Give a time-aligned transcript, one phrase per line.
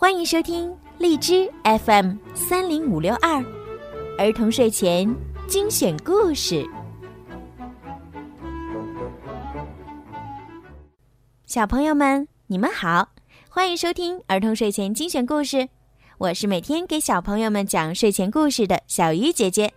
[0.00, 3.44] 欢迎收听荔枝 FM 三零五六二
[4.16, 5.12] 儿童睡前
[5.48, 6.64] 精选故事。
[11.46, 13.08] 小朋友们，你们好，
[13.48, 15.68] 欢迎收听儿童睡前精选故事。
[16.18, 19.74] 我是每天给小朋友们讲睡前故事的小鱼姐姐。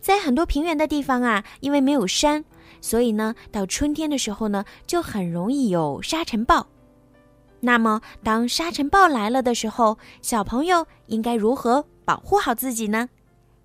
[0.00, 2.46] 在很多平原的地方啊，因为没有山，
[2.80, 6.66] 所以呢，到春天的时候呢，就很容易有沙尘暴。
[7.64, 13.08] 那么，当沙尘暴来了的时候，小朋友应该如何保护好自己呢？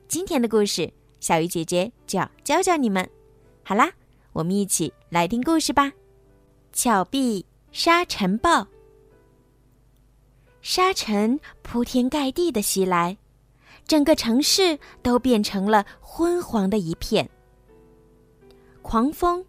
[0.08, 3.10] 今天的故事，小鱼姐姐就要教教你们。
[3.64, 3.92] 好啦，
[4.34, 5.92] 我们一起来听故事吧。
[6.72, 8.68] 峭壁沙尘暴，
[10.62, 13.18] 沙尘铺天盖地的袭来，
[13.88, 17.28] 整个城市都变成了昏黄的一片。
[18.84, 19.44] 狂风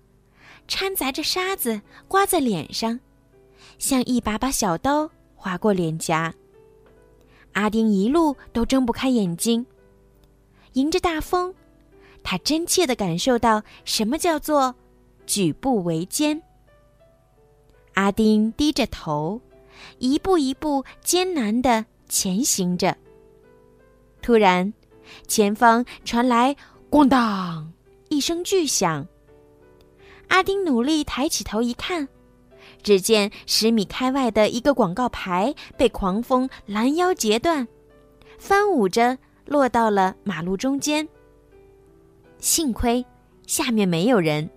[0.67, 2.98] 掺杂着沙子刮在脸上。
[3.78, 6.34] 像一把把小刀划过脸颊，
[7.53, 9.64] 阿丁一路都睁不开眼睛。
[10.75, 11.55] 迎着大风，
[12.22, 14.75] 他真切地感受到什么叫做
[15.27, 16.41] 举步维艰。
[17.94, 19.41] 阿丁低着头，
[19.98, 22.97] 一步一步艰难地前行着。
[24.20, 24.72] 突然，
[25.27, 26.55] 前方传来
[26.91, 27.72] “咣当”
[28.10, 29.06] 一声巨响。
[30.28, 32.06] 阿丁努力抬起头一看。
[32.89, 37.69] 只见十米开外的一个广告牌被狂风拦腰截断，
[38.39, 41.06] 翻舞着落到了马路中间。
[42.39, 43.05] 幸亏
[43.47, 44.48] 下面没有人。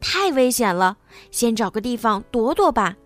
[0.00, 0.96] 太危险了，
[1.30, 2.96] 先找个地方躲躲吧。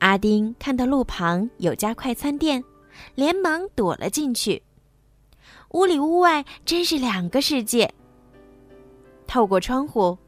[0.00, 2.62] 阿丁看到路旁有家快餐店，
[3.14, 4.62] 连忙躲了进去。
[5.70, 7.90] 屋里屋外真是两个世界。
[9.26, 10.18] 透过窗户。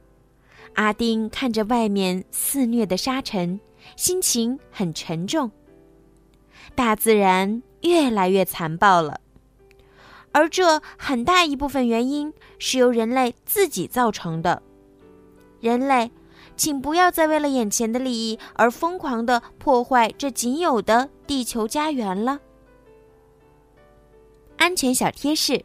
[0.75, 3.59] 阿丁看着外面肆虐的沙尘，
[3.97, 5.51] 心情很沉重。
[6.75, 9.21] 大自然越来越残暴了，
[10.33, 14.63] 而这很大一部分原因是由人类自己造成的。
[15.61, 16.11] 人类，
[16.57, 22.39] 请不要再为了眼前的利益而疯狂的破坏这仅有的地球家园了。
[24.57, 25.65] 安全小贴士。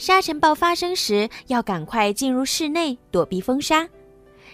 [0.00, 3.86] 沙尘暴发生时，要赶快进入室内躲避风沙。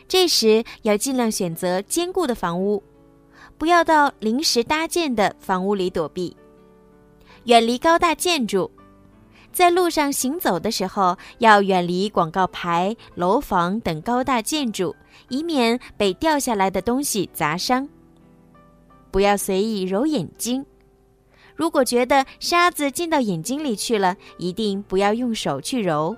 [0.08, 2.82] 这时要尽量选择坚固的房屋，
[3.56, 6.36] 不要到临时搭建的房屋里躲避。
[7.44, 8.68] 远离高大建筑，
[9.52, 14.92] 在路上行走的时候要远离广告牌、楼房等高大建筑，
[15.28, 17.88] 以免被掉下来的东西砸伤。
[19.12, 20.66] 不要随意揉眼睛。
[21.56, 26.14] 如果觉得沙子进到眼睛里去了，一定不要用手去揉。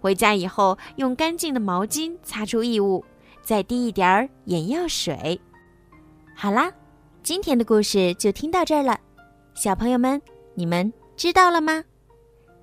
[0.00, 3.04] 回家以后用干净的毛巾擦出异物，
[3.42, 5.40] 再滴一点儿眼药水。
[6.34, 6.72] 好啦，
[7.22, 9.00] 今天的故事就听到这儿了。
[9.54, 10.20] 小朋友们，
[10.54, 11.82] 你们知道了吗？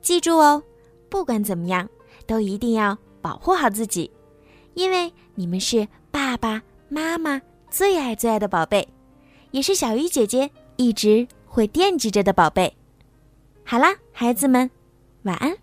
[0.02, 0.64] 记住哦，
[1.10, 1.90] 不管怎么样，
[2.26, 4.10] 都一定要保护好自己，
[4.76, 8.88] 因为你们是爸爸妈妈最爱最爱的宝贝，
[9.52, 11.28] 也是小鱼姐姐一直。
[11.54, 12.74] 会惦记着的宝贝，
[13.64, 14.72] 好啦，孩子们，
[15.22, 15.56] 晚安。